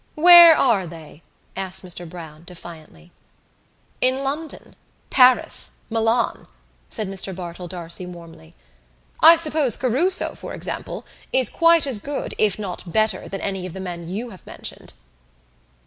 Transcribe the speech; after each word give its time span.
"Where 0.15 0.57
are 0.57 0.87
they?" 0.87 1.21
asked 1.55 1.83
Mr 1.85 2.09
Browne 2.09 2.43
defiantly. 2.43 3.11
"In 4.01 4.23
London, 4.23 4.75
Paris, 5.11 5.73
Milan," 5.91 6.47
said 6.89 7.07
Mr 7.07 7.35
Bartell 7.35 7.67
D'Arcy 7.67 8.07
warmly. 8.07 8.55
"I 9.21 9.35
suppose 9.35 9.77
Caruso, 9.77 10.33
for 10.33 10.55
example, 10.55 11.05
is 11.31 11.51
quite 11.51 11.85
as 11.85 11.99
good, 11.99 12.33
if 12.39 12.57
not 12.57 12.91
better 12.91 13.27
than 13.29 13.41
any 13.41 13.67
of 13.67 13.73
the 13.73 13.79
men 13.79 14.09
you 14.09 14.31
have 14.31 14.43
mentioned." 14.47 14.93